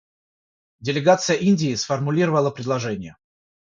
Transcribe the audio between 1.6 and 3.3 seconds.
сформулировала предложение.